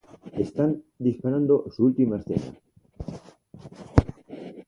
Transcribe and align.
Están 0.33 0.81
disparando 0.97 1.65
su 1.69 1.85
última 1.85 2.17
escena. 2.17 2.57